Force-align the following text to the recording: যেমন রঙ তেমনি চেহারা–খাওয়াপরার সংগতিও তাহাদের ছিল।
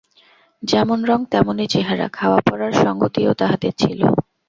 যেমন 0.63 0.99
রঙ 1.03 1.21
তেমনি 1.31 1.65
চেহারা–খাওয়াপরার 1.67 2.73
সংগতিও 2.83 3.31
তাহাদের 3.33 3.73
ছিল। 3.77 4.01